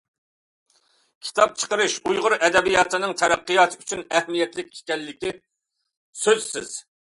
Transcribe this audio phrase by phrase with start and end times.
[1.27, 5.37] كىتاب چىقىرىش ئۇيغۇر ئەدەبىياتىنىڭ تەرەققىياتى ئۈچۈن ئەھمىيەتلىك ئىكەنلىكى،
[6.27, 6.77] سۆزسىز.